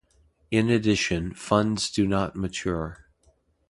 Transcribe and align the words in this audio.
In 0.49 0.71
addition, 0.71 1.31
funds 1.35 1.91
do 1.91 2.07
not 2.07 2.35
mature. 2.35 3.05